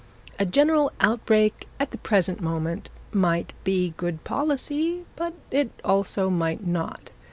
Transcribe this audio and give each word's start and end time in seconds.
A 0.39 0.47
general 0.47 0.91
outbreak 0.99 1.67
at 1.79 1.91
the 1.91 1.97
present 1.99 2.41
moment 2.41 2.89
might 3.11 3.53
be 3.63 3.93
good 3.97 4.23
policy, 4.23 5.05
but 5.15 5.33
it 5.51 5.69
also 5.83 6.27
might 6.27 6.65
not. 6.65 7.11